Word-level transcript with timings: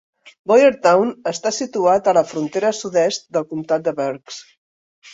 Boyertown 0.51 1.11
està 1.33 1.51
situat 1.59 2.11
a 2.13 2.15
la 2.21 2.25
frontera 2.33 2.75
sud-est 2.81 3.31
del 3.39 3.49
comtat 3.55 3.89
de 3.89 3.99
Berks. 4.05 4.45